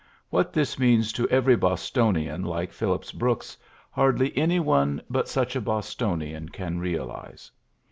What 0.31 0.51
this 0.51 0.79
means 0.79 1.13
to 1.13 1.29
every 1.29 1.55
Bostonian 1.55 2.41
like 2.43 2.71
Phillips 2.71 3.11
Brooks, 3.11 3.55
hardly 3.91 4.35
any 4.35 4.59
one 4.59 4.99
but 5.11 5.29
such 5.29 5.55
a 5.55 5.61
Bostonian 5.61 6.49
can 6.49 6.79
realize. 6.79 7.51